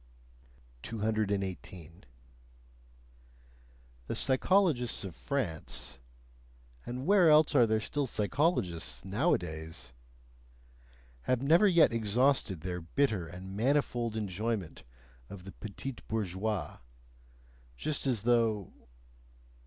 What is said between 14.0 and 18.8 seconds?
enjoyment of the betise bourgeoise, just as though...